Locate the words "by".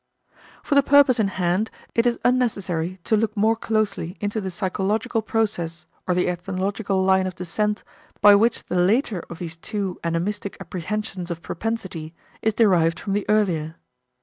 8.19-8.33